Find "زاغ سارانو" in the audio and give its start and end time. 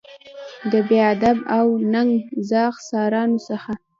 2.49-3.37